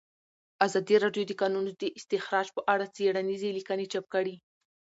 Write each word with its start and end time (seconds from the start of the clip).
ازادي 0.65 0.95
راډیو 1.03 1.23
د 1.27 1.29
د 1.37 1.39
کانونو 1.41 1.69
استخراج 1.99 2.47
په 2.55 2.61
اړه 2.73 2.85
څېړنیزې 2.95 3.49
لیکنې 3.57 3.85
چاپ 3.93 4.05
کړي. 4.13 4.35